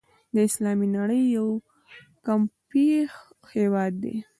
د 0.33 0.35
اسلامي 0.47 0.87
نړۍ 0.97 1.21
یو 1.37 1.47
کمپېښ 2.25 3.11
هېواد 3.55 3.93
دی. 4.03 4.15